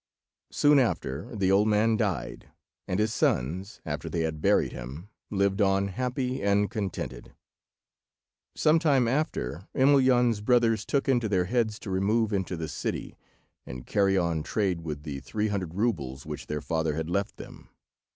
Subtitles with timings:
[0.51, 2.49] Soon after the old man died,
[2.87, 7.35] and his sons, after they had buried him, lived on happy and contented.
[8.55, 13.15] Some time after Emelyan's brothers took it into their heads to remove into the city,
[13.67, 17.69] and carry on trade with the three hundred roubles which their father had left them.